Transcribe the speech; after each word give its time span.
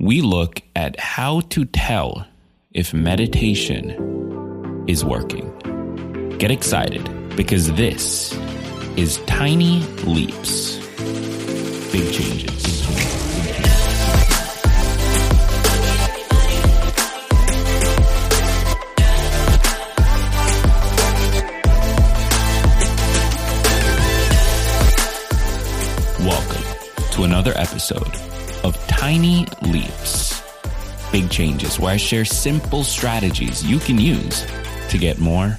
we 0.00 0.22
look 0.22 0.62
at 0.74 0.98
how 0.98 1.40
to 1.40 1.66
tell 1.66 2.26
if 2.72 2.94
meditation 2.94 4.84
is 4.88 5.04
working. 5.04 5.46
Get 6.38 6.50
excited 6.50 7.36
because 7.36 7.70
this 7.74 8.32
is 8.96 9.18
Tiny 9.26 9.80
Leaps, 10.04 10.78
Big 11.92 12.10
Changes. 12.14 12.80
Welcome 26.20 26.62
to 27.12 27.24
another 27.24 27.52
episode 27.56 28.29
of 28.64 28.76
Tiny 28.86 29.46
Leaps, 29.62 30.42
Big 31.10 31.30
Changes, 31.30 31.78
where 31.78 31.92
I 31.92 31.96
share 31.96 32.24
simple 32.24 32.84
strategies 32.84 33.64
you 33.64 33.78
can 33.78 33.98
use 33.98 34.46
to 34.88 34.98
get 34.98 35.18
more 35.18 35.58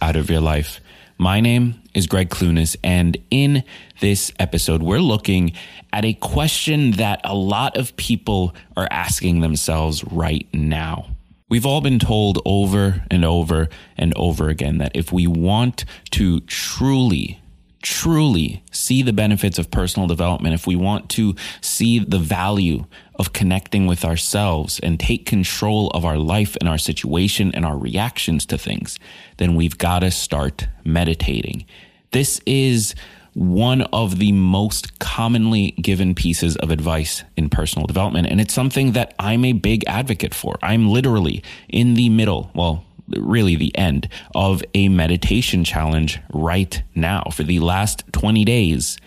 out 0.00 0.16
of 0.16 0.30
your 0.30 0.40
life. 0.40 0.80
My 1.18 1.40
name 1.40 1.80
is 1.94 2.06
Gregg 2.06 2.30
Clunis, 2.30 2.76
and 2.82 3.16
in 3.30 3.62
this 4.00 4.32
episode, 4.38 4.82
we're 4.82 4.98
looking 4.98 5.52
at 5.92 6.04
a 6.04 6.14
question 6.14 6.92
that 6.92 7.20
a 7.24 7.34
lot 7.34 7.76
of 7.76 7.94
people 7.96 8.54
are 8.76 8.88
asking 8.90 9.40
themselves 9.40 10.02
right 10.04 10.46
now. 10.52 11.06
We've 11.48 11.66
all 11.66 11.80
been 11.80 11.98
told 11.98 12.40
over 12.44 13.04
and 13.10 13.24
over 13.24 13.68
and 13.96 14.12
over 14.16 14.48
again 14.48 14.78
that 14.78 14.92
if 14.94 15.12
we 15.12 15.26
want 15.26 15.84
to 16.12 16.40
truly 16.40 17.40
truly 17.84 18.64
see 18.72 19.02
the 19.02 19.12
benefits 19.12 19.58
of 19.58 19.70
personal 19.70 20.08
development, 20.08 20.54
if 20.54 20.66
we 20.66 20.74
want 20.74 21.08
to 21.10 21.36
see 21.60 21.98
the 21.98 22.18
value 22.18 22.86
of 23.16 23.32
connecting 23.32 23.86
with 23.86 24.04
ourselves 24.04 24.80
and 24.80 24.98
take 24.98 25.26
control 25.26 25.90
of 25.90 26.04
our 26.04 26.18
life 26.18 26.56
and 26.60 26.68
our 26.68 26.78
situation 26.78 27.54
and 27.54 27.64
our 27.64 27.76
reactions 27.76 28.44
to 28.46 28.58
things, 28.58 28.98
then 29.36 29.54
we've 29.54 29.78
got 29.78 30.00
to 30.00 30.10
start 30.10 30.66
meditating. 30.84 31.64
This 32.10 32.40
is 32.46 32.94
one 33.34 33.82
of 33.92 34.18
the 34.18 34.32
most 34.32 34.98
commonly 34.98 35.72
given 35.72 36.14
pieces 36.14 36.56
of 36.56 36.70
advice 36.70 37.22
in 37.36 37.50
personal 37.50 37.86
development. 37.86 38.28
And 38.28 38.40
it's 38.40 38.54
something 38.54 38.92
that 38.92 39.14
I'm 39.18 39.44
a 39.44 39.52
big 39.52 39.84
advocate 39.86 40.34
for. 40.34 40.56
I'm 40.62 40.88
literally 40.88 41.42
in 41.68 41.94
the 41.94 42.08
middle, 42.08 42.50
well, 42.54 42.84
really 43.08 43.56
the 43.56 43.76
end 43.76 44.08
of 44.34 44.62
a 44.74 44.88
meditation 44.88 45.64
challenge 45.64 46.20
right 46.32 46.82
now. 46.94 47.24
For 47.32 47.42
the 47.42 47.60
last 47.60 48.04
20 48.12 48.44
days, 48.44 48.98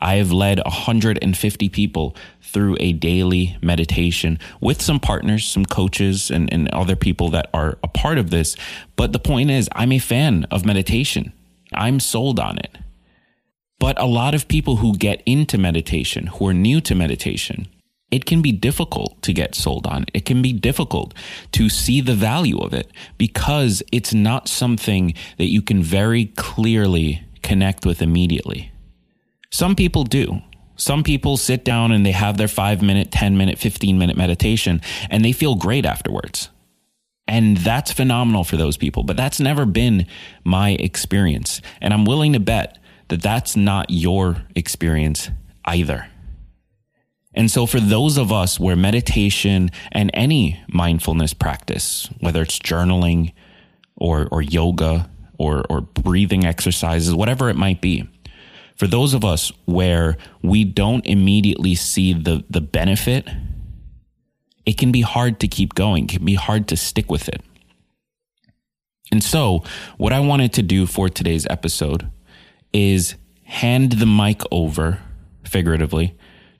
I 0.00 0.16
have 0.16 0.32
led 0.32 0.58
150 0.58 1.68
people 1.68 2.16
through 2.40 2.76
a 2.80 2.92
daily 2.92 3.56
meditation 3.62 4.38
with 4.60 4.82
some 4.82 4.98
partners, 4.98 5.46
some 5.46 5.64
coaches, 5.64 6.30
and, 6.30 6.52
and 6.52 6.68
other 6.70 6.96
people 6.96 7.30
that 7.30 7.48
are 7.54 7.78
a 7.82 7.88
part 7.88 8.18
of 8.18 8.30
this. 8.30 8.56
But 8.96 9.12
the 9.12 9.20
point 9.20 9.50
is, 9.50 9.68
I'm 9.72 9.92
a 9.92 9.98
fan 9.98 10.44
of 10.50 10.66
meditation. 10.66 11.32
I'm 11.72 12.00
sold 12.00 12.40
on 12.40 12.58
it. 12.58 12.76
But 13.78 14.00
a 14.00 14.06
lot 14.06 14.34
of 14.34 14.48
people 14.48 14.76
who 14.76 14.96
get 14.96 15.22
into 15.24 15.56
meditation, 15.56 16.26
who 16.26 16.48
are 16.48 16.54
new 16.54 16.80
to 16.82 16.94
meditation, 16.94 17.68
it 18.12 18.26
can 18.26 18.42
be 18.42 18.52
difficult 18.52 19.20
to 19.22 19.32
get 19.32 19.54
sold 19.54 19.86
on. 19.86 20.04
It 20.12 20.26
can 20.26 20.42
be 20.42 20.52
difficult 20.52 21.14
to 21.52 21.68
see 21.70 22.02
the 22.02 22.14
value 22.14 22.58
of 22.58 22.74
it 22.74 22.92
because 23.16 23.82
it's 23.90 24.12
not 24.12 24.48
something 24.48 25.14
that 25.38 25.46
you 25.46 25.62
can 25.62 25.82
very 25.82 26.26
clearly 26.26 27.24
connect 27.42 27.86
with 27.86 28.02
immediately. 28.02 28.70
Some 29.50 29.74
people 29.74 30.04
do. 30.04 30.42
Some 30.76 31.02
people 31.02 31.38
sit 31.38 31.64
down 31.64 31.90
and 31.90 32.04
they 32.04 32.12
have 32.12 32.36
their 32.36 32.48
five 32.48 32.82
minute, 32.82 33.10
10 33.10 33.36
minute, 33.36 33.58
15 33.58 33.98
minute 33.98 34.16
meditation 34.16 34.82
and 35.08 35.24
they 35.24 35.32
feel 35.32 35.54
great 35.54 35.86
afterwards. 35.86 36.50
And 37.26 37.56
that's 37.56 37.92
phenomenal 37.92 38.44
for 38.44 38.58
those 38.58 38.76
people, 38.76 39.04
but 39.04 39.16
that's 39.16 39.40
never 39.40 39.64
been 39.64 40.06
my 40.44 40.70
experience. 40.72 41.62
And 41.80 41.94
I'm 41.94 42.04
willing 42.04 42.34
to 42.34 42.40
bet 42.40 42.78
that 43.08 43.22
that's 43.22 43.56
not 43.56 43.86
your 43.88 44.44
experience 44.54 45.30
either. 45.64 46.08
And 47.34 47.50
so, 47.50 47.66
for 47.66 47.80
those 47.80 48.18
of 48.18 48.30
us 48.30 48.60
where 48.60 48.76
meditation 48.76 49.70
and 49.90 50.10
any 50.12 50.62
mindfulness 50.68 51.32
practice, 51.32 52.08
whether 52.20 52.42
it's 52.42 52.58
journaling 52.58 53.32
or, 53.96 54.28
or 54.30 54.42
yoga 54.42 55.08
or, 55.38 55.64
or 55.70 55.80
breathing 55.80 56.44
exercises, 56.44 57.14
whatever 57.14 57.48
it 57.48 57.56
might 57.56 57.80
be, 57.80 58.08
for 58.76 58.86
those 58.86 59.14
of 59.14 59.24
us 59.24 59.50
where 59.64 60.16
we 60.42 60.64
don't 60.64 61.06
immediately 61.06 61.74
see 61.74 62.12
the, 62.12 62.44
the 62.50 62.60
benefit, 62.60 63.28
it 64.66 64.76
can 64.76 64.92
be 64.92 65.02
hard 65.02 65.40
to 65.40 65.48
keep 65.48 65.74
going, 65.74 66.04
it 66.04 66.10
can 66.10 66.24
be 66.24 66.34
hard 66.34 66.68
to 66.68 66.76
stick 66.76 67.10
with 67.10 67.28
it. 67.28 67.40
And 69.10 69.22
so, 69.22 69.62
what 69.96 70.12
I 70.12 70.20
wanted 70.20 70.52
to 70.54 70.62
do 70.62 70.86
for 70.86 71.08
today's 71.08 71.46
episode 71.48 72.10
is 72.72 73.14
hand 73.44 73.92
the 73.92 74.06
mic 74.06 74.42
over, 74.50 75.00
figuratively, 75.44 76.16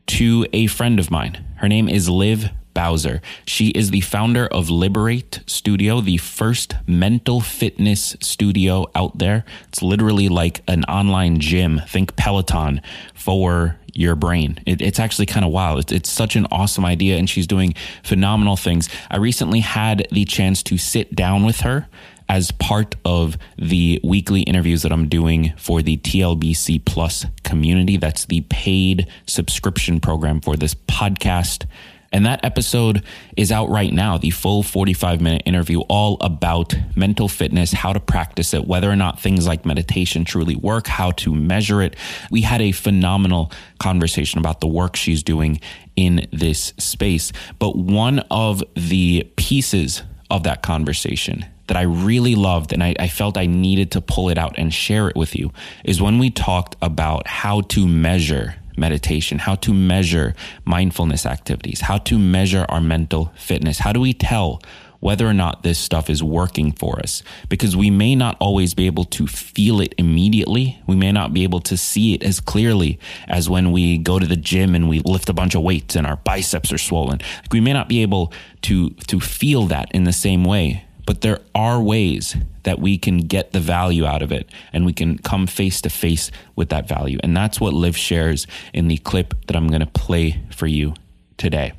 to 0.09 0.47
a 0.53 0.67
friend 0.67 0.99
of 0.99 1.11
mine. 1.11 1.45
Her 1.57 1.69
name 1.69 1.89
is 1.89 2.09
Liv 2.09 2.51
Bowser. 2.75 3.21
She 3.47 3.69
is 3.69 3.91
the 3.91 4.01
founder 4.01 4.47
of 4.47 4.71
Liberate 4.71 5.41
Studio, 5.47 6.01
the 6.01 6.17
first 6.17 6.75
mental 6.87 7.41
fitness 7.41 8.17
studio 8.21 8.91
out 8.95 9.19
there. 9.19 9.45
It's 9.69 9.83
literally 9.83 10.29
like 10.29 10.63
an 10.67 10.85
online 10.85 11.39
gym. 11.39 11.83
Think 11.87 12.17
Peloton 12.17 12.81
for 13.15 13.79
your 13.95 14.17
brain. 14.17 14.59
It, 14.67 14.81
it's 14.81 14.99
actually 14.99 15.27
kind 15.27 15.45
of 15.45 15.53
wild. 15.53 15.81
It's, 15.81 15.93
it's 15.93 16.11
such 16.11 16.35
an 16.35 16.47
awesome 16.51 16.85
idea, 16.85 17.19
and 17.19 17.29
she's 17.29 17.47
doing 17.47 17.75
phenomenal 18.03 18.57
things. 18.57 18.89
I 19.11 19.19
recently 19.19 19.61
had 19.61 20.09
the 20.11 20.25
chance 20.25 20.63
to 20.65 20.79
sit 20.79 21.15
down 21.15 21.45
with 21.45 21.61
her 21.61 21.89
as 22.33 22.51
part 22.51 22.95
of 23.05 23.37
the 23.59 24.01
weekly 24.03 24.41
interviews 24.41 24.81
that 24.81 24.91
I'm 24.91 25.07
doing 25.07 25.53
for 25.59 25.83
the 25.83 25.99
TLBC 25.99 26.83
Plus 26.83 27.27
community. 27.45 27.99
That's 27.99 28.25
the 28.25 28.41
paid 28.49 29.07
subscription 29.27 30.01
program 30.01 30.41
for 30.41 30.57
this 30.57 30.75
podcast. 30.75 31.67
And 32.11 32.25
that 32.25 32.43
episode 32.43 33.05
is 33.37 33.53
out 33.53 33.69
right 33.69 33.93
now, 33.93 34.17
the 34.17 34.31
full 34.31 34.63
45 34.63 35.21
minute 35.21 35.43
interview, 35.45 35.81
all 35.91 36.17
about 36.23 36.75
mental 36.97 37.29
fitness, 37.29 37.75
how 37.75 37.93
to 37.93 38.01
practice 38.01 38.55
it, 38.55 38.67
whether 38.67 38.91
or 38.91 38.97
not 38.97 39.21
things 39.21 39.47
like 39.47 39.67
meditation 39.67 40.25
truly 40.25 40.57
work, 40.57 40.87
how 40.87 41.11
to 41.11 41.35
measure 41.35 41.83
it. 41.83 41.97
We 42.31 42.41
had 42.41 42.63
a 42.63 42.73
phenomenal 42.73 43.53
conversation 43.79 44.39
about 44.39 44.63
the 44.63 44.69
work 44.69 44.97
she's 44.97 45.23
doing 45.23 45.61
in 45.97 46.27
this 46.33 46.73
space. 46.79 47.31
But 47.59 47.77
one 47.77 48.21
of 48.31 48.65
the 48.75 49.31
pieces 49.37 50.03
of 50.31 50.45
that 50.45 50.63
conversation 50.63 51.45
that 51.69 51.77
I 51.77 51.83
really 51.83 52.35
loved 52.35 52.73
and 52.73 52.83
I, 52.83 52.95
I, 52.99 53.09
felt 53.09 53.37
I 53.37 53.47
needed 53.47 53.93
to 53.93 54.01
pull 54.01 54.29
it 54.29 54.39
out 54.39 54.55
and 54.59 54.73
share 54.73 55.09
it 55.09 55.17
with 55.17 55.37
you 55.37 55.53
is 55.85 56.03
when 56.03 56.19
we 56.19 56.31
talked 56.31 56.77
about 56.83 57.27
how 57.27 57.61
to 57.63 57.87
measure 57.87 58.57
meditation, 58.77 59.39
how 59.39 59.55
to 59.57 59.73
measure 59.73 60.35
mindfulness 60.65 61.27
activities, 61.27 61.83
how 61.83 61.99
to 61.99 62.19
measure 62.19 62.67
our 62.69 62.81
mental 62.81 63.33
fitness. 63.37 63.79
How 63.79 63.93
do 63.93 64.01
we 64.01 64.13
tell 64.13 64.63
whether 65.01 65.27
or 65.27 65.35
not 65.35 65.63
this 65.63 65.79
stuff 65.79 66.09
is 66.09 66.23
working 66.23 66.73
for 66.73 66.99
us? 67.01 67.23
Because 67.49 67.77
we 67.77 67.91
may 67.91 68.15
not 68.15 68.37
always 68.41 68.75
be 68.75 68.87
able 68.87 69.05
to 69.05 69.27
feel 69.27 69.81
it 69.81 69.95
immediately. 69.99 70.81
We 70.87 70.97
may 70.97 71.13
not 71.13 71.33
be 71.33 71.45
able 71.45 71.61
to 71.61 71.77
see 71.77 72.15
it 72.15 72.23
as 72.23 72.41
clearly 72.41 72.99
as 73.29 73.51
when 73.51 73.73
we 73.73 73.99
go 73.99 74.19
to 74.19 74.27
the 74.27 74.37
gym 74.37 74.75
and 74.75 74.89
we 74.89 75.01
lift 75.01 75.29
a 75.29 75.35
bunch 75.35 75.55
of 75.55 75.63
weights 75.63 75.97
and 75.97 76.07
our 76.07 76.17
biceps 76.17 76.73
are 76.73 76.79
swollen. 76.79 77.19
Like 77.19 77.53
we 77.53 77.61
may 77.61 77.73
not 77.73 77.89
be 77.89 78.03
able 78.03 78.33
to, 78.63 78.91
to 79.09 79.21
feel 79.21 79.67
that 79.67 79.91
in 79.93 80.05
the 80.05 80.13
same 80.13 80.45
way 80.45 80.85
but 81.07 81.21
there 81.21 81.41
are 81.55 81.81
ways 81.81 82.37
that 82.63 82.79
we 82.79 82.99
can 82.99 83.19
get 83.19 83.53
the 83.53 83.61
value 83.61 84.07
out 84.07 84.23
of 84.23 84.33
it 84.33 84.49
and 84.73 84.85
we 84.85 84.93
can 84.93 85.19
come 85.19 85.47
face 85.47 85.81
to 85.83 85.91
face 85.91 86.31
with 86.55 86.69
that 86.69 86.89
value. 86.89 87.19
And 87.23 87.37
that's 87.37 87.61
what 87.61 87.75
Liv 87.75 87.97
shares 87.97 88.47
in 88.73 88.89
the 88.89 88.99
clip 88.99 89.35
that 89.47 89.57
I'm 89.57 89.69
going 89.69 89.81
to 89.81 89.87
play 89.87 90.43
for 90.51 90.67
you 90.67 90.95
today. 91.37 91.73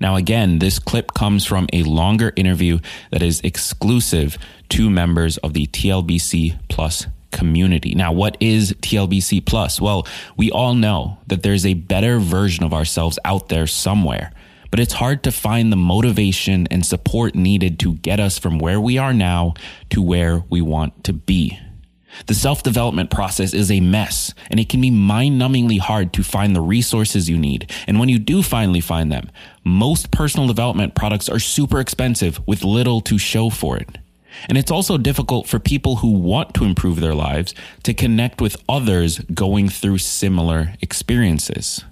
Now, 0.00 0.16
again, 0.16 0.58
this 0.58 0.78
clip 0.78 1.12
comes 1.12 1.44
from 1.44 1.68
a 1.72 1.82
longer 1.82 2.32
interview 2.34 2.78
that 3.10 3.22
is 3.22 3.40
exclusive 3.42 4.38
to 4.70 4.88
members 4.88 5.36
of 5.38 5.52
the 5.52 5.66
TLBC 5.66 6.58
Plus 6.68 7.06
community. 7.30 7.94
Now, 7.94 8.10
what 8.12 8.36
is 8.40 8.72
TLBC 8.72 9.44
Plus? 9.44 9.80
Well, 9.80 10.06
we 10.36 10.50
all 10.50 10.74
know 10.74 11.18
that 11.26 11.42
there's 11.42 11.66
a 11.66 11.74
better 11.74 12.18
version 12.18 12.64
of 12.64 12.72
ourselves 12.72 13.18
out 13.24 13.48
there 13.50 13.66
somewhere 13.66 14.32
but 14.70 14.80
it's 14.80 14.94
hard 14.94 15.22
to 15.24 15.32
find 15.32 15.72
the 15.72 15.76
motivation 15.76 16.66
and 16.70 16.84
support 16.84 17.34
needed 17.34 17.78
to 17.80 17.94
get 17.94 18.20
us 18.20 18.38
from 18.38 18.58
where 18.58 18.80
we 18.80 18.98
are 18.98 19.12
now 19.12 19.54
to 19.90 20.02
where 20.02 20.44
we 20.48 20.60
want 20.60 21.04
to 21.04 21.12
be. 21.12 21.58
The 22.26 22.34
self 22.34 22.62
development 22.62 23.10
process 23.10 23.54
is 23.54 23.70
a 23.70 23.80
mess 23.80 24.34
and 24.50 24.58
it 24.58 24.68
can 24.68 24.80
be 24.80 24.90
mind 24.90 25.40
numbingly 25.40 25.78
hard 25.78 26.12
to 26.14 26.22
find 26.22 26.54
the 26.54 26.60
resources 26.60 27.30
you 27.30 27.38
need. 27.38 27.70
And 27.86 27.98
when 27.98 28.08
you 28.08 28.18
do 28.18 28.42
finally 28.42 28.80
find 28.80 29.10
them, 29.12 29.30
most 29.64 30.10
personal 30.10 30.46
development 30.46 30.94
products 30.94 31.28
are 31.28 31.38
super 31.38 31.80
expensive 31.80 32.40
with 32.46 32.64
little 32.64 33.00
to 33.02 33.18
show 33.18 33.50
for 33.50 33.76
it. 33.76 33.98
And 34.48 34.56
it's 34.56 34.70
also 34.70 34.96
difficult 34.96 35.48
for 35.48 35.58
people 35.58 35.96
who 35.96 36.12
want 36.12 36.54
to 36.54 36.64
improve 36.64 37.00
their 37.00 37.14
lives 37.14 37.54
to 37.82 37.94
connect 37.94 38.40
with 38.40 38.56
others 38.68 39.18
going 39.34 39.68
through 39.68 39.98
similar 39.98 40.74
experiences. 40.80 41.84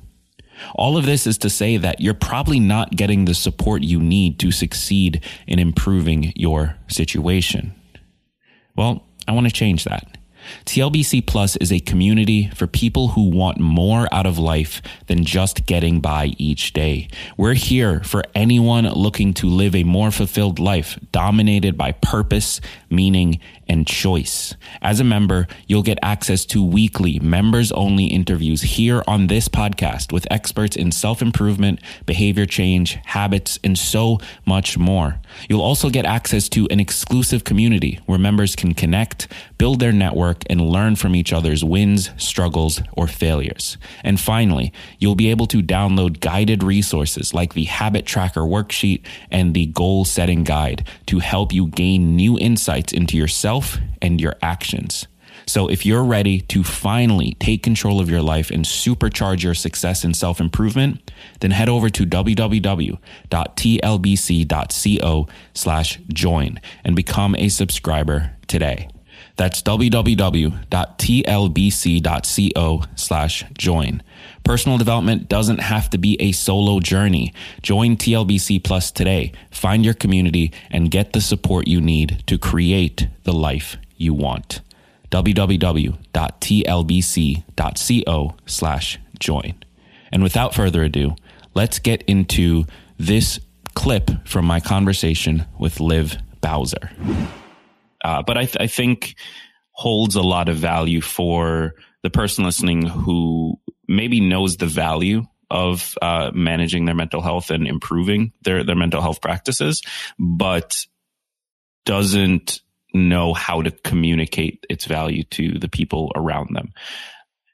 All 0.74 0.96
of 0.96 1.06
this 1.06 1.26
is 1.26 1.38
to 1.38 1.50
say 1.50 1.76
that 1.76 2.00
you're 2.00 2.14
probably 2.14 2.60
not 2.60 2.96
getting 2.96 3.24
the 3.24 3.34
support 3.34 3.82
you 3.82 4.00
need 4.00 4.38
to 4.40 4.50
succeed 4.50 5.24
in 5.46 5.58
improving 5.58 6.32
your 6.36 6.76
situation. 6.88 7.74
Well, 8.76 9.06
I 9.26 9.32
want 9.32 9.46
to 9.46 9.52
change 9.52 9.84
that. 9.84 10.18
TLBC 10.64 11.26
Plus 11.26 11.56
is 11.56 11.72
a 11.72 11.80
community 11.80 12.48
for 12.54 12.66
people 12.66 13.08
who 13.08 13.30
want 13.30 13.58
more 13.58 14.08
out 14.12 14.26
of 14.26 14.38
life 14.38 14.82
than 15.06 15.24
just 15.24 15.66
getting 15.66 16.00
by 16.00 16.34
each 16.38 16.72
day. 16.72 17.08
We're 17.36 17.54
here 17.54 18.00
for 18.04 18.24
anyone 18.34 18.88
looking 18.88 19.34
to 19.34 19.46
live 19.46 19.74
a 19.74 19.84
more 19.84 20.10
fulfilled 20.10 20.58
life 20.58 20.98
dominated 21.12 21.76
by 21.76 21.92
purpose, 21.92 22.60
meaning, 22.90 23.40
and 23.68 23.86
choice. 23.86 24.54
As 24.80 25.00
a 25.00 25.04
member, 25.04 25.46
you'll 25.66 25.82
get 25.82 25.98
access 26.02 26.44
to 26.46 26.64
weekly 26.64 27.18
members 27.18 27.70
only 27.72 28.06
interviews 28.06 28.62
here 28.62 29.02
on 29.06 29.26
this 29.26 29.48
podcast 29.48 30.12
with 30.12 30.26
experts 30.30 30.76
in 30.76 30.90
self 30.90 31.20
improvement, 31.20 31.80
behavior 32.06 32.46
change, 32.46 32.98
habits, 33.04 33.58
and 33.62 33.78
so 33.78 34.18
much 34.46 34.78
more. 34.78 35.20
You'll 35.48 35.62
also 35.62 35.90
get 35.90 36.06
access 36.06 36.48
to 36.50 36.66
an 36.70 36.80
exclusive 36.80 37.44
community 37.44 38.00
where 38.06 38.18
members 38.18 38.56
can 38.56 38.74
connect, 38.74 39.28
build 39.58 39.80
their 39.80 39.92
network, 39.92 40.37
and 40.48 40.60
learn 40.60 40.96
from 40.96 41.14
each 41.14 41.32
other's 41.32 41.64
wins, 41.64 42.10
struggles, 42.16 42.82
or 42.92 43.06
failures. 43.06 43.76
And 44.02 44.20
finally, 44.20 44.72
you'll 44.98 45.14
be 45.14 45.30
able 45.30 45.46
to 45.46 45.62
download 45.62 46.20
guided 46.20 46.62
resources 46.62 47.34
like 47.34 47.54
the 47.54 47.64
habit 47.64 48.06
tracker 48.06 48.42
worksheet 48.42 49.04
and 49.30 49.54
the 49.54 49.66
goal 49.66 50.04
setting 50.04 50.44
guide 50.44 50.86
to 51.06 51.18
help 51.18 51.52
you 51.52 51.66
gain 51.66 52.16
new 52.16 52.38
insights 52.38 52.92
into 52.92 53.16
yourself 53.16 53.78
and 54.00 54.20
your 54.20 54.36
actions. 54.42 55.06
So 55.48 55.68
if 55.68 55.86
you're 55.86 56.04
ready 56.04 56.42
to 56.42 56.62
finally 56.62 57.34
take 57.40 57.62
control 57.62 58.00
of 58.00 58.10
your 58.10 58.20
life 58.20 58.50
and 58.50 58.66
supercharge 58.66 59.42
your 59.42 59.54
success 59.54 60.04
and 60.04 60.14
self 60.14 60.40
improvement, 60.40 61.10
then 61.40 61.52
head 61.52 61.70
over 61.70 61.88
to 61.88 62.04
www.tlbc.co 62.04 62.98
slash 65.54 65.98
join 66.12 66.60
and 66.84 66.94
become 66.94 67.34
a 67.36 67.48
subscriber 67.48 68.32
today. 68.46 68.88
That's 69.38 69.62
www.tlbc.co 69.62 70.52
slash 72.96 73.44
join. 73.56 74.02
Personal 74.42 74.78
development 74.78 75.28
doesn't 75.28 75.60
have 75.60 75.88
to 75.90 75.98
be 75.98 76.20
a 76.20 76.32
solo 76.32 76.80
journey. 76.80 77.32
Join 77.62 77.96
TLBC 77.96 78.64
Plus 78.64 78.90
today. 78.90 79.30
Find 79.52 79.84
your 79.84 79.94
community 79.94 80.52
and 80.72 80.90
get 80.90 81.12
the 81.12 81.20
support 81.20 81.68
you 81.68 81.80
need 81.80 82.24
to 82.26 82.36
create 82.36 83.06
the 83.22 83.32
life 83.32 83.76
you 83.96 84.12
want. 84.12 84.60
www.tlbc.co 85.12 85.94
slash 88.44 88.98
join. 89.20 89.54
And 90.10 90.22
without 90.24 90.52
further 90.52 90.82
ado, 90.82 91.14
let's 91.54 91.78
get 91.78 92.02
into 92.02 92.64
this 92.98 93.38
clip 93.74 94.10
from 94.26 94.44
my 94.46 94.58
conversation 94.58 95.44
with 95.60 95.78
Liv 95.78 96.16
Bowser 96.40 96.90
uh, 98.04 98.22
but 98.22 98.36
I, 98.36 98.44
th- 98.44 98.58
I 98.60 98.66
think 98.66 99.14
holds 99.72 100.16
a 100.16 100.22
lot 100.22 100.48
of 100.48 100.56
value 100.56 101.00
for 101.00 101.74
the 102.02 102.10
person 102.10 102.44
listening 102.44 102.86
who 102.86 103.58
maybe 103.86 104.20
knows 104.20 104.56
the 104.56 104.66
value 104.66 105.24
of 105.50 105.96
uh, 106.02 106.30
managing 106.34 106.84
their 106.84 106.94
mental 106.94 107.22
health 107.22 107.50
and 107.50 107.66
improving 107.66 108.32
their 108.42 108.64
their 108.64 108.76
mental 108.76 109.00
health 109.00 109.20
practices, 109.20 109.82
but 110.18 110.84
doesn't 111.84 112.60
know 112.92 113.34
how 113.34 113.62
to 113.62 113.70
communicate 113.70 114.64
its 114.68 114.84
value 114.84 115.22
to 115.24 115.58
the 115.58 115.68
people 115.68 116.12
around 116.14 116.54
them. 116.54 116.72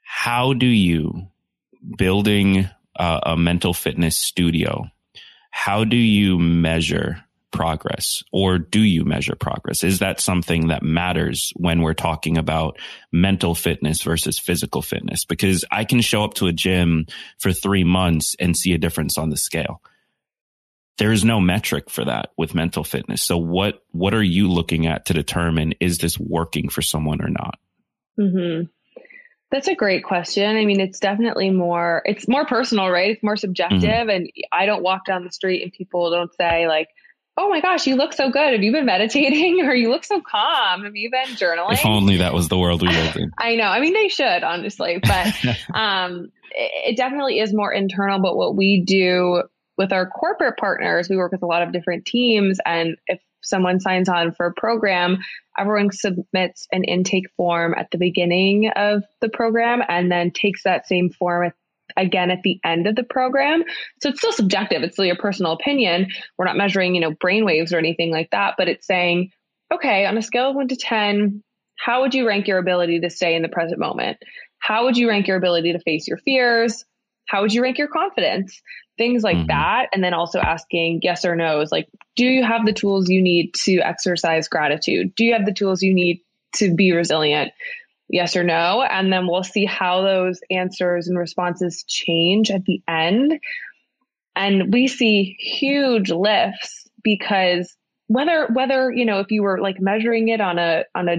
How 0.03 0.53
do 0.53 0.65
you 0.65 1.27
building 1.97 2.69
a, 2.95 3.19
a 3.23 3.37
mental 3.37 3.73
fitness 3.73 4.17
studio? 4.17 4.87
How 5.51 5.83
do 5.83 5.97
you 5.97 6.37
measure 6.37 7.24
progress 7.55 8.21
or 8.33 8.59
do 8.59 8.81
you 8.81 9.05
measure 9.05 9.35
progress? 9.35 9.83
Is 9.83 9.99
that 9.99 10.19
something 10.19 10.67
that 10.67 10.83
matters 10.83 11.53
when 11.55 11.81
we're 11.81 11.93
talking 11.93 12.37
about 12.37 12.77
mental 13.13 13.55
fitness 13.55 14.03
versus 14.03 14.37
physical 14.37 14.81
fitness? 14.81 15.23
Because 15.23 15.63
I 15.71 15.85
can 15.85 16.01
show 16.01 16.23
up 16.25 16.33
to 16.35 16.47
a 16.47 16.53
gym 16.53 17.05
for 17.39 17.53
three 17.53 17.85
months 17.85 18.35
and 18.39 18.57
see 18.57 18.73
a 18.73 18.77
difference 18.77 19.17
on 19.17 19.29
the 19.29 19.37
scale. 19.37 19.81
There 20.97 21.13
is 21.13 21.23
no 21.23 21.39
metric 21.39 21.89
for 21.89 22.03
that 22.03 22.31
with 22.37 22.53
mental 22.53 22.83
fitness. 22.83 23.23
So 23.23 23.37
what, 23.37 23.81
what 23.91 24.13
are 24.13 24.23
you 24.23 24.49
looking 24.51 24.85
at 24.85 25.05
to 25.05 25.13
determine 25.13 25.75
is 25.79 25.99
this 25.99 26.19
working 26.19 26.67
for 26.67 26.81
someone 26.81 27.21
or 27.21 27.29
not? 27.29 27.57
Mm-hmm. 28.19 28.65
That's 29.51 29.69
a 29.69 29.75
great 29.75 30.03
question. 30.03 30.57
I 30.57 30.65
mean, 30.65 30.81
it's 30.81 30.99
definitely 30.99 31.51
more, 31.51 32.01
it's 32.03 32.27
more 32.27 32.45
personal, 32.45 32.89
right? 32.89 33.11
It's 33.11 33.23
more 33.23 33.37
subjective. 33.37 33.79
Mm-hmm. 33.79 34.09
And 34.09 34.29
I 34.51 34.65
don't 34.65 34.83
walk 34.83 35.05
down 35.05 35.23
the 35.23 35.31
street 35.31 35.63
and 35.63 35.71
people 35.71 36.11
don't 36.11 36.33
say 36.35 36.67
like, 36.67 36.89
oh 37.37 37.49
my 37.49 37.61
gosh, 37.61 37.85
you 37.85 37.95
look 37.95 38.13
so 38.13 38.29
good. 38.29 38.53
Have 38.53 38.63
you 38.63 38.71
been 38.71 38.85
meditating 38.85 39.61
or 39.65 39.73
you 39.73 39.89
look 39.89 40.03
so 40.03 40.21
calm? 40.21 40.83
Have 40.83 40.95
you 40.95 41.09
been 41.11 41.35
journaling? 41.35 41.73
If 41.73 41.85
only 41.85 42.17
that 42.17 42.33
was 42.33 42.47
the 42.47 42.57
world 42.57 42.81
we 42.81 42.89
lived 42.89 43.17
in. 43.17 43.31
I 43.37 43.55
know. 43.55 43.65
I 43.65 43.79
mean, 43.79 43.93
they 43.93 44.09
should, 44.09 44.43
honestly, 44.43 44.99
but 45.01 45.27
um, 45.73 46.31
it, 46.51 46.91
it 46.91 46.97
definitely 46.97 47.39
is 47.39 47.53
more 47.53 47.71
internal. 47.71 48.19
But 48.19 48.35
what 48.35 48.55
we 48.55 48.83
do 48.85 49.43
with 49.77 49.91
our 49.91 50.07
corporate 50.07 50.57
partners, 50.57 51.09
we 51.09 51.17
work 51.17 51.31
with 51.31 51.43
a 51.43 51.47
lot 51.47 51.61
of 51.61 51.73
different 51.73 52.05
teams. 52.05 52.59
And 52.65 52.95
if 53.07 53.19
someone 53.41 53.79
signs 53.79 54.09
on 54.09 54.31
for 54.31 54.47
a 54.47 54.53
program, 54.53 55.17
everyone 55.57 55.91
submits 55.91 56.67
an 56.71 56.83
intake 56.83 57.29
form 57.37 57.75
at 57.77 57.91
the 57.91 57.97
beginning 57.97 58.69
of 58.75 59.03
the 59.21 59.29
program 59.29 59.81
and 59.87 60.11
then 60.11 60.31
takes 60.31 60.63
that 60.63 60.87
same 60.87 61.09
form 61.09 61.51
again 61.97 62.31
at 62.31 62.41
the 62.43 62.59
end 62.63 62.87
of 62.87 62.95
the 62.95 63.03
program. 63.03 63.63
So 64.01 64.09
it's 64.09 64.19
still 64.19 64.31
subjective. 64.31 64.83
It's 64.83 64.95
still 64.95 65.05
your 65.05 65.15
personal 65.15 65.51
opinion. 65.51 66.07
We're 66.37 66.45
not 66.45 66.57
measuring, 66.57 66.95
you 66.95 67.01
know, 67.01 67.11
brain 67.11 67.45
waves 67.45 67.73
or 67.73 67.77
anything 67.77 68.11
like 68.11 68.31
that, 68.31 68.55
but 68.57 68.67
it's 68.67 68.87
saying, 68.87 69.31
okay, 69.73 70.05
on 70.05 70.17
a 70.17 70.21
scale 70.21 70.49
of 70.49 70.55
one 70.55 70.67
to 70.67 70.75
10, 70.75 71.43
how 71.77 72.01
would 72.01 72.13
you 72.13 72.27
rank 72.27 72.47
your 72.47 72.57
ability 72.57 72.99
to 73.01 73.09
stay 73.09 73.35
in 73.35 73.41
the 73.41 73.49
present 73.49 73.79
moment? 73.79 74.17
How 74.59 74.85
would 74.85 74.97
you 74.97 75.09
rank 75.09 75.27
your 75.27 75.37
ability 75.37 75.73
to 75.73 75.79
face 75.79 76.07
your 76.07 76.17
fears? 76.17 76.85
How 77.27 77.41
would 77.41 77.53
you 77.53 77.61
rank 77.61 77.77
your 77.77 77.87
confidence? 77.87 78.61
Things 78.97 79.23
like 79.23 79.37
mm-hmm. 79.37 79.47
that. 79.47 79.87
And 79.93 80.03
then 80.03 80.13
also 80.13 80.39
asking 80.39 81.01
yes 81.03 81.25
or 81.25 81.35
no's 81.35 81.71
like, 81.71 81.87
do 82.15 82.25
you 82.25 82.43
have 82.43 82.65
the 82.65 82.73
tools 82.73 83.09
you 83.09 83.21
need 83.21 83.53
to 83.65 83.79
exercise 83.79 84.47
gratitude? 84.47 85.13
Do 85.15 85.25
you 85.25 85.33
have 85.33 85.45
the 85.45 85.53
tools 85.53 85.81
you 85.81 85.93
need 85.93 86.21
to 86.53 86.73
be 86.73 86.93
resilient? 86.93 87.51
Yes 88.09 88.35
or 88.35 88.43
no. 88.43 88.83
And 88.83 89.11
then 89.11 89.27
we'll 89.27 89.43
see 89.43 89.65
how 89.65 90.01
those 90.01 90.39
answers 90.49 91.07
and 91.07 91.17
responses 91.17 91.83
change 91.87 92.51
at 92.51 92.65
the 92.65 92.81
end. 92.87 93.39
And 94.35 94.73
we 94.73 94.87
see 94.87 95.35
huge 95.39 96.11
lifts 96.11 96.87
because 97.03 97.75
whether, 98.07 98.47
whether, 98.53 98.91
you 98.91 99.05
know, 99.05 99.19
if 99.19 99.31
you 99.31 99.43
were 99.43 99.59
like 99.59 99.79
measuring 99.79 100.29
it 100.29 100.41
on 100.41 100.59
a, 100.59 100.83
on 100.93 101.09
a 101.09 101.17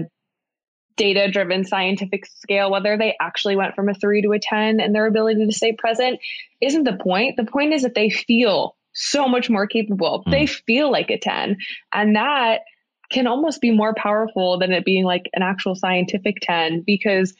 data 0.95 1.29
driven 1.29 1.63
scientific 1.63 2.25
scale, 2.25 2.71
whether 2.71 2.97
they 2.97 3.15
actually 3.21 3.55
went 3.55 3.75
from 3.75 3.89
a 3.89 3.93
three 3.93 4.21
to 4.21 4.31
a 4.31 4.39
10 4.39 4.79
and 4.79 4.93
their 4.93 5.07
ability 5.07 5.45
to 5.45 5.51
stay 5.51 5.71
present 5.71 6.19
isn't 6.61 6.83
the 6.83 6.97
point. 7.01 7.37
The 7.37 7.45
point 7.45 7.73
is 7.73 7.83
that 7.83 7.95
they 7.95 8.09
feel 8.09 8.75
so 8.93 9.27
much 9.27 9.49
more 9.49 9.67
capable. 9.67 10.23
Mm. 10.25 10.31
They 10.31 10.45
feel 10.47 10.91
like 10.91 11.09
a 11.11 11.19
10. 11.19 11.57
And 11.93 12.15
that 12.15 12.61
can 13.09 13.27
almost 13.27 13.61
be 13.61 13.71
more 13.71 13.93
powerful 13.93 14.59
than 14.59 14.71
it 14.71 14.85
being 14.85 15.05
like 15.05 15.29
an 15.33 15.41
actual 15.41 15.75
scientific 15.75 16.37
10 16.41 16.83
because 16.85 17.33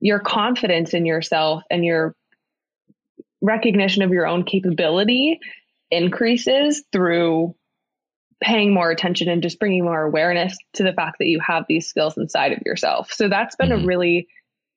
your 0.00 0.18
confidence 0.18 0.94
in 0.94 1.06
yourself 1.06 1.62
and 1.70 1.84
your 1.84 2.14
recognition 3.40 4.02
of 4.02 4.10
your 4.10 4.26
own 4.26 4.44
capability 4.44 5.38
increases 5.90 6.82
through 6.92 7.54
paying 8.42 8.74
more 8.74 8.90
attention 8.90 9.28
and 9.28 9.42
just 9.42 9.58
bringing 9.58 9.84
more 9.84 10.02
awareness 10.02 10.56
to 10.74 10.82
the 10.82 10.92
fact 10.92 11.16
that 11.18 11.26
you 11.26 11.40
have 11.40 11.64
these 11.68 11.86
skills 11.86 12.18
inside 12.18 12.52
of 12.52 12.58
yourself. 12.66 13.12
So 13.12 13.28
that's 13.28 13.56
been 13.56 13.70
mm-hmm. 13.70 13.84
a 13.84 13.86
really 13.86 14.28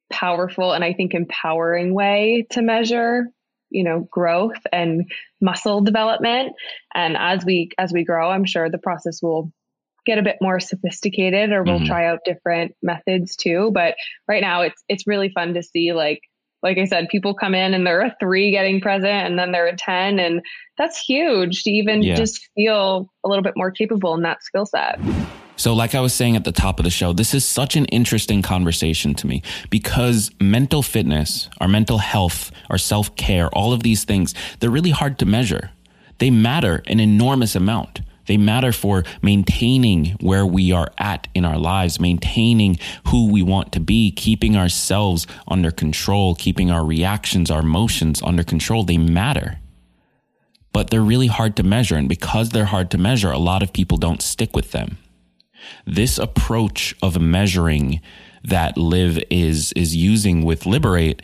powerful 0.09 0.71
and 0.71 0.83
I 0.83 0.93
think 0.93 1.13
empowering 1.13 1.93
way 1.93 2.47
to 2.51 2.61
measure, 2.61 3.27
you 3.69 3.83
know, 3.83 4.07
growth 4.11 4.61
and 4.71 5.11
muscle 5.41 5.81
development. 5.81 6.53
And 6.93 7.17
as 7.17 7.43
we 7.43 7.71
as 7.77 7.91
we 7.91 8.05
grow, 8.05 8.29
I'm 8.29 8.45
sure 8.45 8.69
the 8.69 8.77
process 8.77 9.21
will 9.21 9.51
get 10.09 10.17
a 10.17 10.23
bit 10.23 10.37
more 10.41 10.59
sophisticated 10.59 11.51
or 11.51 11.63
we'll 11.63 11.77
mm-hmm. 11.77 11.85
try 11.85 12.07
out 12.07 12.19
different 12.25 12.75
methods 12.81 13.35
too. 13.35 13.69
But 13.73 13.95
right 14.27 14.41
now 14.41 14.63
it's 14.63 14.83
it's 14.89 15.05
really 15.05 15.29
fun 15.29 15.53
to 15.53 15.61
see 15.61 15.93
like 15.93 16.21
like 16.63 16.77
I 16.77 16.85
said, 16.85 17.07
people 17.09 17.33
come 17.33 17.55
in 17.55 17.73
and 17.73 17.85
they're 17.85 18.01
a 18.01 18.15
three 18.19 18.51
getting 18.51 18.81
present 18.81 19.05
and 19.05 19.39
then 19.39 19.53
they're 19.53 19.67
a 19.67 19.77
10. 19.77 20.19
And 20.19 20.41
that's 20.77 20.99
huge 20.99 21.63
to 21.63 21.71
even 21.71 22.03
yeah. 22.03 22.15
just 22.15 22.49
feel 22.53 23.09
a 23.23 23.29
little 23.29 23.43
bit 23.43 23.53
more 23.55 23.71
capable 23.71 24.13
in 24.13 24.23
that 24.23 24.43
skill 24.43 24.65
set. 24.65 24.99
So, 25.55 25.73
like 25.73 25.95
I 25.95 25.99
was 25.99 26.13
saying 26.13 26.35
at 26.35 26.43
the 26.43 26.51
top 26.51 26.79
of 26.79 26.83
the 26.83 26.89
show, 26.89 27.13
this 27.13 27.33
is 27.33 27.45
such 27.45 27.75
an 27.75 27.85
interesting 27.85 28.41
conversation 28.41 29.13
to 29.15 29.27
me 29.27 29.41
because 29.69 30.31
mental 30.41 30.81
fitness, 30.81 31.49
our 31.59 31.67
mental 31.67 31.97
health, 31.97 32.51
our 32.69 32.77
self 32.77 33.15
care, 33.15 33.49
all 33.49 33.73
of 33.73 33.83
these 33.83 34.03
things, 34.03 34.33
they're 34.59 34.69
really 34.69 34.91
hard 34.91 35.19
to 35.19 35.25
measure. 35.25 35.71
They 36.17 36.29
matter 36.29 36.81
an 36.87 36.99
enormous 36.99 37.55
amount. 37.55 38.01
They 38.29 38.37
matter 38.37 38.71
for 38.71 39.03
maintaining 39.23 40.11
where 40.21 40.45
we 40.45 40.71
are 40.71 40.91
at 40.99 41.27
in 41.33 41.45
our 41.45 41.57
lives, 41.57 41.99
maintaining 41.99 42.77
who 43.07 43.31
we 43.31 43.41
want 43.41 43.71
to 43.71 43.79
be, 43.79 44.11
keeping 44.11 44.55
ourselves 44.55 45.25
under 45.47 45.71
control, 45.71 46.35
keeping 46.35 46.69
our 46.69 46.85
reactions, 46.85 47.49
our 47.49 47.61
emotions 47.61 48.21
under 48.21 48.43
control. 48.43 48.83
They 48.83 48.99
matter. 48.99 49.57
But 50.71 50.91
they're 50.91 51.01
really 51.01 51.25
hard 51.25 51.55
to 51.55 51.63
measure. 51.63 51.95
And 51.95 52.07
because 52.07 52.51
they're 52.51 52.65
hard 52.65 52.91
to 52.91 52.99
measure, 52.99 53.31
a 53.31 53.39
lot 53.39 53.63
of 53.63 53.73
people 53.73 53.97
don't 53.97 54.21
stick 54.21 54.55
with 54.55 54.73
them. 54.73 54.99
This 55.87 56.19
approach 56.19 56.93
of 57.01 57.19
measuring 57.19 57.99
that 58.43 58.77
Liv 58.77 59.23
is, 59.31 59.73
is 59.73 59.95
using 59.95 60.45
with 60.45 60.67
Liberate 60.67 61.23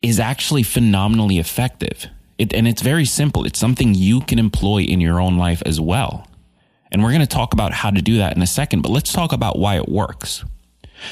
is 0.00 0.20
actually 0.20 0.62
phenomenally 0.62 1.38
effective. 1.38 2.06
It, 2.38 2.52
and 2.52 2.66
it's 2.66 2.82
very 2.82 3.04
simple. 3.04 3.44
It's 3.44 3.58
something 3.58 3.94
you 3.94 4.20
can 4.20 4.38
employ 4.38 4.82
in 4.82 5.00
your 5.00 5.20
own 5.20 5.38
life 5.38 5.62
as 5.64 5.80
well. 5.80 6.26
And 6.90 7.02
we're 7.02 7.10
going 7.10 7.20
to 7.20 7.26
talk 7.26 7.52
about 7.52 7.72
how 7.72 7.90
to 7.90 8.02
do 8.02 8.18
that 8.18 8.36
in 8.36 8.42
a 8.42 8.46
second, 8.46 8.82
but 8.82 8.90
let's 8.90 9.12
talk 9.12 9.32
about 9.32 9.58
why 9.58 9.76
it 9.76 9.88
works. 9.88 10.44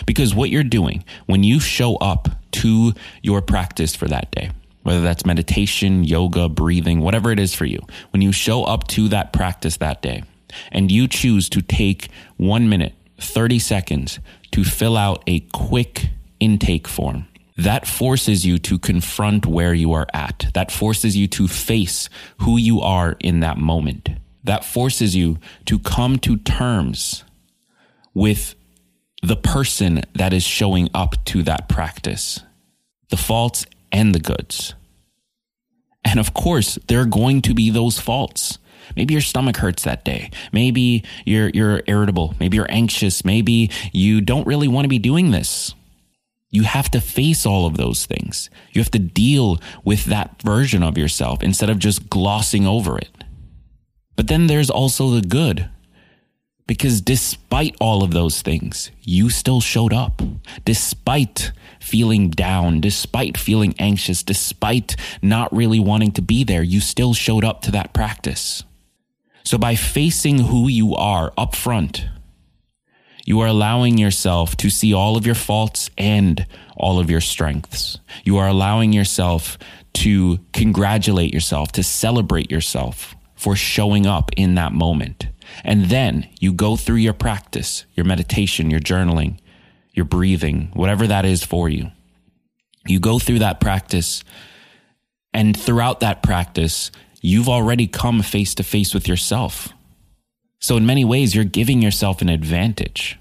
Because 0.07 0.35
what 0.35 0.51
you're 0.51 0.63
doing 0.63 1.05
when 1.27 1.43
you 1.43 1.61
show 1.61 1.97
up 1.97 2.29
to 2.53 2.93
your 3.23 3.43
practice 3.43 3.95
for 3.95 4.07
that 4.07 4.31
day, 4.31 4.51
whether 4.83 5.01
that's 5.01 5.27
meditation, 5.27 6.05
yoga, 6.05 6.49
breathing, 6.49 7.01
whatever 7.01 7.31
it 7.31 7.39
is 7.39 7.55
for 7.55 7.65
you, 7.65 7.81
when 8.11 8.23
you 8.23 8.33
show 8.33 8.65
up 8.65 8.87
to 8.89 9.09
that 9.09 9.33
practice 9.33 9.77
that 9.79 10.03
day 10.03 10.23
and 10.71 10.91
you 10.91 11.09
choose 11.09 11.49
to 11.51 11.63
take 11.63 12.09
one 12.37 12.69
minute, 12.69 12.95
30 13.19 13.59
seconds 13.59 14.19
to 14.51 14.65
fill 14.65 14.97
out 14.97 15.23
a 15.27 15.41
quick 15.53 16.11
intake 16.41 16.89
form, 16.89 17.27
that 17.63 17.87
forces 17.87 18.45
you 18.45 18.59
to 18.59 18.79
confront 18.79 19.47
where 19.47 19.73
you 19.73 19.93
are 19.93 20.09
at. 20.13 20.47
That 20.55 20.73
forces 20.73 21.17
you 21.17 21.29
to 21.29 21.47
face 21.47 22.09
who 22.39 22.57
you 22.57 22.81
are 22.81 23.17
in 23.21 23.41
that 23.41 23.57
moment. 23.57 24.09
That 24.43 24.65
forces 24.65 25.15
you 25.15 25.39
to 25.67 25.79
come 25.79 26.19
to 26.21 26.37
terms 26.39 27.25
with 28.15 28.57
the 29.23 29.37
person 29.37 30.03
that 30.15 30.33
is 30.33 30.43
showing 30.43 30.91
up 30.93 31.25
to 31.27 31.45
that 31.45 31.69
practice, 31.69 32.41
the 33.11 33.17
faults 33.17 33.65
and 33.93 34.13
the 34.13 34.21
goods. 34.21 34.75
And 36.05 36.19
of 36.19 36.35
course, 36.35 36.81
there 36.89 37.01
are 37.01 37.07
going 37.07 37.43
to 37.43 37.55
be 37.55 37.71
those 37.71 38.01
faults. 38.01 38.59
Maybe 38.97 39.15
your 39.15 39.21
stomach 39.21 39.59
hurts 39.59 39.85
that 39.85 40.05
day. 40.05 40.31
Maybe 40.51 41.05
you're, 41.25 41.51
you're 41.51 41.83
irritable. 41.87 42.35
Maybe 42.41 42.57
you're 42.57 42.67
anxious. 42.69 43.25
Maybe 43.25 43.71
you 43.93 44.21
don't 44.21 44.49
really 44.49 44.67
want 44.67 44.85
to 44.85 44.89
be 44.89 44.99
doing 44.99 45.31
this. 45.31 45.77
You 46.53 46.65
have 46.65 46.91
to 46.91 47.01
face 47.01 47.45
all 47.47 47.67
of 47.67 47.79
those 47.79 48.05
things. 48.07 48.51
You 48.73 48.83
have 48.83 48.91
to 48.93 48.99
deal 48.99 49.59
with 49.85 50.05
that 50.05 50.41
version 50.43 50.83
of 50.83 50.99
yourself 50.99 51.43
instead 51.43 51.71
of 51.71 51.79
just 51.79 52.11
glossing 52.11 52.67
over 52.67 52.99
it. 52.99 53.25
But 54.17 54.29
then 54.29 54.47
there's 54.47 54.71
also 54.71 55.11
the 55.11 55.27
good. 55.27 55.71
Because 56.67 57.01
despite 57.01 57.75
all 57.81 58.05
of 58.05 58.13
those 58.13 58.43
things, 58.43 58.91
you 59.01 59.31
still 59.31 59.61
showed 59.61 59.93
up. 59.93 60.23
Despite 60.65 61.53
feeling 61.81 62.29
down, 62.29 62.81
despite 62.81 63.37
feeling 63.37 63.75
anxious, 63.79 64.23
despite 64.23 64.95
not 65.23 65.53
really 65.55 65.81
wanting 65.81 66.13
to 66.13 66.23
be 66.23 66.45
there, 66.45 66.63
you 66.63 66.81
still 66.81 67.15
showed 67.15 67.45
up 67.45 67.63
to 67.63 67.71
that 67.73 67.95
practice. 67.95 68.63
So 69.43 69.59
by 69.59 69.75
facing 69.75 70.39
who 70.39 70.69
you 70.69 70.95
are 70.95 71.33
up 71.37 71.57
front, 71.57 72.07
you 73.25 73.41
are 73.41 73.47
allowing 73.47 73.99
yourself 73.99 74.57
to 74.59 74.71
see 74.71 74.93
all 74.93 75.17
of 75.17 75.27
your 75.27 75.35
faults 75.35 75.91
and 75.97 76.47
all 76.77 76.99
of 76.99 77.11
your 77.11 77.21
strengths. 77.21 77.99
You 78.25 78.39
are 78.39 78.49
allowing 78.49 78.93
yourself 78.93 79.59
to 79.95 80.39
congratulate 80.53 81.33
yourself, 81.33 81.73
to 81.73 81.83
celebrate 81.83 82.51
yourself 82.51 83.15
for 83.37 83.55
showing 83.57 84.07
up 84.07 84.31
in 84.37 84.55
that 84.55 84.73
moment. 84.73 85.29
And 85.65 85.87
then 85.87 86.29
you 86.41 86.53
go 86.53 86.77
through 86.77 86.97
your 86.97 87.13
practice, 87.13 87.85
your 87.95 88.07
meditation, 88.07 88.71
your 88.71 88.81
journaling, 88.81 89.39
your 89.93 90.05
breathing, 90.05 90.71
whatever 90.75 91.07
that 91.07 91.25
is 91.25 91.45
for 91.45 91.69
you. 91.69 91.91
You 92.87 92.99
go 92.99 93.19
through 93.19 93.41
that 93.41 93.61
practice, 93.61 94.25
and 95.33 95.57
throughout 95.59 96.01
that 96.01 96.23
practice, 96.23 96.91
you've 97.21 97.49
already 97.49 97.87
come 97.87 98.23
face 98.23 98.55
to 98.57 98.63
face 98.63 98.93
with 98.95 99.07
yourself. 99.07 99.69
So, 100.63 100.77
in 100.77 100.87
many 100.87 101.05
ways, 101.05 101.35
you're 101.35 101.45
giving 101.45 101.83
yourself 101.83 102.23
an 102.23 102.29
advantage. 102.29 103.19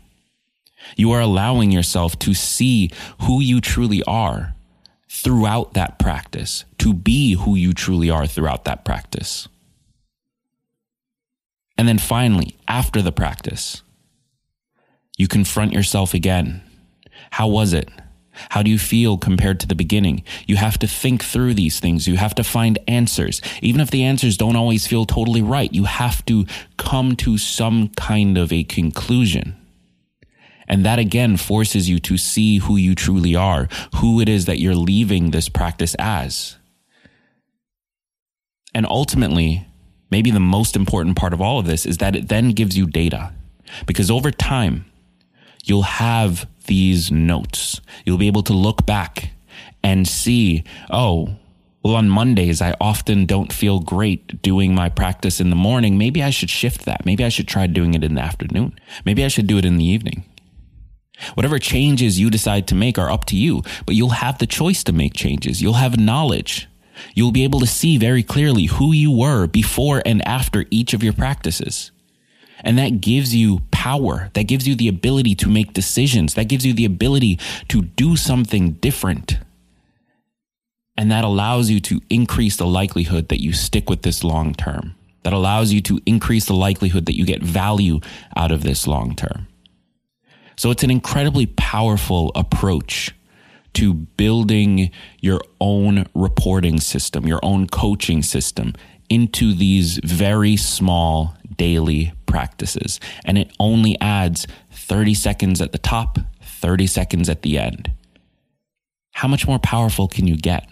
You 0.96 1.12
are 1.12 1.22
allowing 1.22 1.72
yourself 1.72 2.18
to 2.20 2.36
see 2.36 2.92
who 3.22 3.42
you 3.42 3.60
truly 3.60 4.04
are 4.04 4.54
throughout 5.10 5.74
that 5.74 5.98
practice, 5.98 6.66
to 6.78 6.94
be 6.94 7.34
who 7.34 7.56
you 7.56 7.74
truly 7.74 8.12
are 8.12 8.28
throughout 8.28 8.66
that 8.66 8.86
practice. 8.86 9.48
And 11.80 11.88
then 11.88 11.98
finally, 11.98 12.58
after 12.68 13.02
the 13.02 13.12
practice, 13.12 13.82
you 15.18 15.28
confront 15.28 15.74
yourself 15.74 16.14
again. 16.14 16.62
How 17.32 17.48
was 17.48 17.74
it? 17.74 17.90
How 18.50 18.64
do 18.64 18.70
you 18.70 18.80
feel 18.80 19.18
compared 19.18 19.60
to 19.62 19.68
the 19.68 19.76
beginning? 19.76 20.24
You 20.48 20.58
have 20.58 20.78
to 20.80 20.88
think 20.88 21.24
through 21.24 21.54
these 21.54 21.80
things. 21.80 22.08
You 22.08 22.18
have 22.18 22.36
to 22.36 22.44
find 22.44 22.80
answers. 22.88 23.42
Even 23.62 23.82
if 23.82 23.92
the 23.92 24.04
answers 24.04 24.38
don't 24.38 24.56
always 24.56 24.88
feel 24.88 25.06
totally 25.06 25.42
right, 25.42 25.74
you 25.74 25.86
have 25.86 26.26
to 26.26 26.46
come 26.78 27.16
to 27.18 27.38
some 27.38 27.90
kind 27.90 28.38
of 28.38 28.52
a 28.52 28.64
conclusion. 28.64 29.56
And 30.68 30.86
that 30.86 31.00
again 31.00 31.36
forces 31.38 31.90
you 31.90 32.00
to 32.00 32.18
see 32.18 32.60
who 32.60 32.78
you 32.78 32.96
truly 32.96 33.36
are, 33.36 33.68
who 33.96 34.22
it 34.22 34.30
is 34.30 34.46
that 34.46 34.60
you're 34.60 34.76
leaving 34.76 35.32
this 35.32 35.50
practice 35.50 35.96
as. 36.00 36.58
And 38.74 38.86
ultimately, 38.86 39.68
maybe 40.10 40.32
the 40.32 40.40
most 40.40 40.76
important 40.76 41.18
part 41.18 41.34
of 41.34 41.42
all 41.42 41.60
of 41.60 41.66
this 41.66 41.86
is 41.86 41.98
that 41.98 42.16
it 42.16 42.30
then 42.30 42.52
gives 42.52 42.78
you 42.78 42.88
data. 42.88 43.34
Because 43.86 44.10
over 44.10 44.32
time, 44.32 44.86
you'll 45.64 45.84
have 45.84 46.48
these 46.66 47.12
notes. 47.12 47.82
You'll 48.06 48.18
be 48.18 48.28
able 48.28 48.44
to 48.44 48.54
look 48.54 48.86
back 48.86 49.32
and 49.84 50.08
see, 50.08 50.64
oh, 50.90 51.36
well, 51.84 51.96
on 51.96 52.10
Mondays, 52.10 52.62
I 52.62 52.76
often 52.80 53.26
don't 53.26 53.52
feel 53.52 53.80
great 53.80 54.42
doing 54.44 54.76
my 54.76 54.90
practice 54.90 55.42
in 55.42 55.50
the 55.50 55.56
morning. 55.56 55.98
Maybe 55.98 56.22
I 56.22 56.30
should 56.30 56.50
shift 56.50 56.86
that. 56.86 57.06
Maybe 57.06 57.26
I 57.26 57.30
should 57.30 57.48
try 57.48 57.66
doing 57.66 57.96
it 57.96 58.04
in 58.04 58.14
the 58.14 58.22
afternoon. 58.22 58.80
Maybe 59.04 59.26
I 59.26 59.30
should 59.30 59.48
do 59.48 59.58
it 59.58 59.66
in 59.66 59.78
the 59.78 59.86
evening. 59.86 60.24
Whatever 61.34 61.60
changes 61.60 62.20
you 62.20 62.30
decide 62.30 62.68
to 62.68 62.76
make 62.76 62.98
are 63.00 63.10
up 63.10 63.26
to 63.26 63.36
you, 63.36 63.64
but 63.86 63.96
you'll 63.96 64.10
have 64.10 64.38
the 64.38 64.48
choice 64.48 64.84
to 64.84 64.94
make 64.94 65.14
changes. 65.14 65.62
You'll 65.62 65.74
have 65.74 66.00
knowledge. 66.00 66.68
You'll 67.16 67.32
be 67.32 67.44
able 67.44 67.60
to 67.60 67.68
see 67.68 67.98
very 67.98 68.24
clearly 68.24 68.66
who 68.66 68.92
you 68.92 69.12
were 69.12 69.48
before 69.48 70.04
and 70.06 70.26
after 70.28 70.66
each 70.70 70.94
of 70.94 71.04
your 71.04 71.14
practices. 71.14 71.92
And 72.64 72.78
that 72.78 73.02
gives 73.02 73.36
you 73.36 73.60
power. 73.82 74.30
That 74.36 74.44
gives 74.44 74.68
you 74.68 74.76
the 74.76 74.88
ability 74.88 75.34
to 75.34 75.50
make 75.50 75.74
decisions. 75.74 76.36
That 76.36 76.48
gives 76.48 76.64
you 76.64 76.72
the 76.72 76.86
ability 76.86 77.40
to 77.70 77.82
do 77.82 78.16
something 78.16 78.74
different. 78.74 79.40
And 80.96 81.10
that 81.12 81.24
allows 81.24 81.72
you 81.72 81.80
to 81.80 82.00
increase 82.08 82.58
the 82.58 82.68
likelihood 82.68 83.30
that 83.30 83.42
you 83.42 83.54
stick 83.54 83.90
with 83.90 84.04
this 84.04 84.24
long 84.24 84.54
term. 84.54 84.94
That 85.24 85.34
allows 85.34 85.74
you 85.74 85.82
to 85.82 86.00
increase 86.06 86.46
the 86.46 86.54
likelihood 86.54 87.08
that 87.08 87.18
you 87.18 87.26
get 87.26 87.42
value 87.42 88.02
out 88.36 88.52
of 88.52 88.62
this 88.62 88.86
long 88.86 89.16
term. 89.16 89.48
So 90.58 90.70
it's 90.70 90.84
an 90.84 90.92
incredibly 90.92 91.48
powerful 91.48 92.32
approach 92.36 93.16
to 93.74 93.96
building 93.96 94.92
your 95.22 95.42
own 95.60 96.06
reporting 96.14 96.80
system, 96.80 97.26
your 97.26 97.40
own 97.42 97.66
coaching 97.66 98.22
system 98.22 98.74
into 99.10 99.56
these 99.56 100.00
very 100.04 100.56
small 100.56 101.36
daily 101.58 102.14
practices. 102.32 103.00
And 103.26 103.38
it 103.38 103.52
only 103.60 104.00
adds 104.00 104.48
30 104.72 105.14
seconds 105.14 105.62
at 105.62 105.74
the 105.74 105.78
top, 105.78 106.18
30 106.42 106.88
seconds 106.88 107.30
at 107.30 107.42
the 107.42 107.58
end. 107.58 107.92
How 109.12 109.28
much 109.28 109.46
more 109.46 109.60
powerful 109.60 110.08
can 110.08 110.28
you 110.28 110.38
get? 110.38 110.68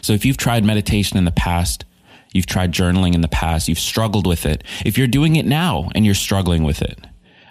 So 0.00 0.14
if 0.14 0.24
you've 0.24 0.38
tried 0.38 0.64
meditation 0.64 1.18
in 1.18 1.26
the 1.26 1.30
past, 1.30 1.84
you've 2.32 2.46
tried 2.46 2.72
journaling 2.72 3.14
in 3.14 3.20
the 3.20 3.28
past, 3.28 3.68
you've 3.68 3.78
struggled 3.78 4.26
with 4.26 4.46
it, 4.46 4.64
if 4.84 4.96
you're 4.96 5.06
doing 5.06 5.36
it 5.36 5.44
now 5.44 5.90
and 5.94 6.06
you're 6.06 6.14
struggling 6.14 6.64
with 6.64 6.80
it, 6.80 6.98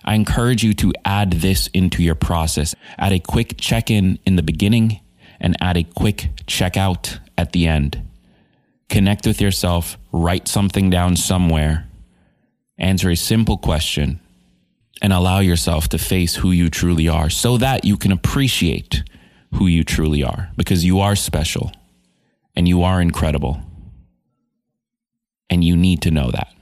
I 0.04 0.16
encourage 0.16 0.64
you 0.64 0.74
to 0.76 0.94
add 1.06 1.32
this 1.32 1.68
into 1.68 2.04
your 2.04 2.16
process. 2.16 2.76
Add 2.98 3.14
a 3.14 3.20
quick 3.20 3.56
check 3.58 3.90
in 3.90 4.20
in 4.26 4.36
the 4.36 4.44
beginning 4.44 5.00
and 5.40 5.56
add 5.62 5.78
a 5.78 5.84
quick 5.84 6.30
check 6.48 6.76
out 6.76 7.20
at 7.38 7.52
the 7.52 7.68
end. 7.68 8.02
Connect 8.90 9.26
with 9.26 9.42
yourself, 9.42 9.98
write 10.12 10.48
something 10.48 10.90
down 10.90 11.16
somewhere, 11.16 11.85
answer 12.78 13.10
a 13.10 13.16
simple 13.16 13.58
question, 13.58 14.20
and 15.02 15.12
allow 15.12 15.40
yourself 15.40 15.90
to 15.90 15.98
face 15.98 16.36
who 16.36 16.52
you 16.52 16.70
truly 16.70 17.08
are 17.08 17.30
so 17.30 17.58
that 17.58 17.86
you 17.86 17.98
can 17.98 18.12
appreciate 18.12 19.04
who 19.56 19.68
you 19.68 19.84
truly 19.84 20.24
are 20.24 20.50
because 20.58 20.86
you 20.86 21.00
are 21.00 21.16
special 21.16 21.72
and 22.56 22.68
you 22.68 22.84
are 22.84 23.02
incredible. 23.02 23.62
And 25.50 25.64
you 25.64 25.78
need 25.78 26.02
to 26.02 26.12
know 26.12 26.32
that. 26.32 26.54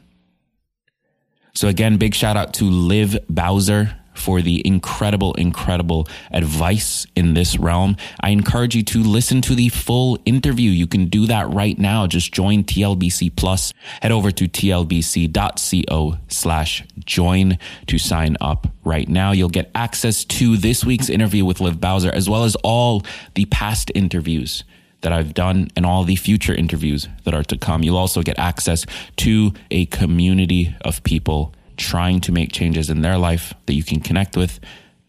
So, 1.53 1.67
again, 1.67 1.97
big 1.97 2.13
shout 2.13 2.35
out 2.35 2.53
to 2.55 2.65
Liv 2.65 3.17
Bowser 3.29 3.97
for 4.13 4.41
the 4.41 4.65
incredible, 4.65 5.33
incredible 5.33 6.07
advice 6.31 7.05
in 7.15 7.33
this 7.33 7.57
realm. 7.57 7.95
I 8.21 8.29
encourage 8.29 8.75
you 8.75 8.83
to 8.83 9.03
listen 9.03 9.41
to 9.41 9.55
the 9.55 9.69
full 9.69 10.19
interview. 10.25 10.71
You 10.71 10.87
can 10.87 11.05
do 11.05 11.25
that 11.27 11.49
right 11.49 11.77
now. 11.77 12.07
Just 12.07 12.33
join 12.33 12.63
TLBC 12.63 13.35
Plus. 13.35 13.73
Head 14.01 14.11
over 14.11 14.31
to 14.31 14.47
tlbc.co 14.47 16.17
slash 16.27 16.83
join 17.05 17.57
to 17.87 17.97
sign 17.97 18.37
up 18.41 18.67
right 18.83 19.07
now. 19.07 19.31
You'll 19.31 19.49
get 19.49 19.69
access 19.75 20.23
to 20.25 20.57
this 20.57 20.83
week's 20.83 21.09
interview 21.09 21.45
with 21.45 21.59
Liv 21.59 21.79
Bowser, 21.79 22.11
as 22.11 22.29
well 22.29 22.43
as 22.43 22.55
all 22.63 23.03
the 23.35 23.45
past 23.45 23.91
interviews 23.95 24.63
that 25.01 25.13
I've 25.13 25.33
done 25.33 25.69
and 25.75 25.85
all 25.85 26.03
the 26.03 26.15
future 26.15 26.55
interviews 26.55 27.07
that 27.25 27.33
are 27.33 27.43
to 27.43 27.57
come. 27.57 27.83
You'll 27.83 27.97
also 27.97 28.21
get 28.21 28.39
access 28.39 28.85
to 29.17 29.53
a 29.69 29.85
community 29.87 30.75
of 30.81 31.03
people 31.03 31.53
trying 31.77 32.21
to 32.21 32.31
make 32.31 32.51
changes 32.51 32.89
in 32.89 33.01
their 33.01 33.17
life 33.17 33.53
that 33.65 33.73
you 33.73 33.83
can 33.83 33.99
connect 33.99 34.35
with, 34.37 34.59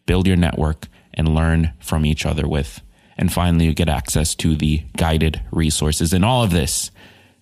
build 0.07 0.27
your 0.27 0.37
network, 0.37 0.89
and 1.13 1.35
learn 1.35 1.73
from 1.79 2.05
each 2.05 2.27
other 2.27 2.47
with. 2.47 2.81
And 3.17 3.33
finally, 3.33 3.67
you 3.67 3.75
get 3.75 3.89
access 3.89 4.35
to 4.37 4.57
the 4.57 4.83
guided 4.97 5.41
resources 5.53 6.13
and 6.13 6.25
all 6.25 6.43
of 6.43 6.51
this 6.51 6.91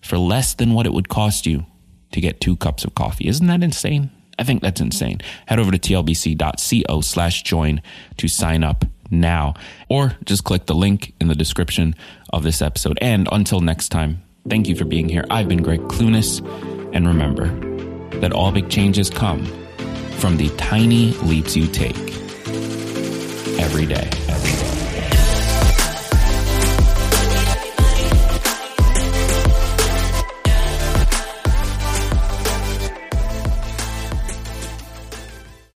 for 0.01 0.17
less 0.17 0.53
than 0.53 0.73
what 0.73 0.85
it 0.85 0.93
would 0.93 1.09
cost 1.09 1.45
you 1.45 1.65
to 2.11 2.21
get 2.21 2.39
two 2.39 2.55
cups 2.55 2.85
of 2.85 2.93
coffee. 2.93 3.27
Isn't 3.27 3.47
that 3.47 3.63
insane? 3.63 4.11
I 4.37 4.43
think 4.43 4.61
that's 4.61 4.81
insane. 4.81 5.19
Head 5.47 5.59
over 5.59 5.71
to 5.71 5.79
tlbc.co 5.79 7.01
slash 7.01 7.43
join 7.43 7.81
to 8.17 8.27
sign 8.27 8.63
up 8.63 8.85
now, 9.11 9.53
or 9.89 10.15
just 10.25 10.43
click 10.43 10.65
the 10.65 10.75
link 10.75 11.13
in 11.19 11.27
the 11.27 11.35
description 11.35 11.95
of 12.31 12.43
this 12.43 12.61
episode. 12.61 12.97
And 13.01 13.27
until 13.31 13.59
next 13.59 13.89
time, 13.89 14.23
thank 14.49 14.67
you 14.67 14.75
for 14.75 14.85
being 14.85 15.07
here. 15.07 15.25
I've 15.29 15.47
been 15.47 15.61
Gregg 15.61 15.81
Clunis, 15.81 16.39
and 16.93 17.07
remember, 17.07 17.45
that 18.23 18.31
all 18.31 18.53
big 18.53 18.69
changes 18.69 19.09
come 19.09 19.43
from 20.15 20.37
the 20.37 20.47
tiny 20.55 21.11
leaps 21.23 21.57
you 21.57 21.67
take 21.67 21.97
every 23.59 23.85
day. 23.85 24.22